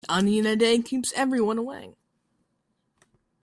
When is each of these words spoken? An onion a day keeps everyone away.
An 0.09 0.25
onion 0.25 0.47
a 0.47 0.55
day 0.55 0.81
keeps 0.81 1.13
everyone 1.15 1.59
away. 1.59 1.95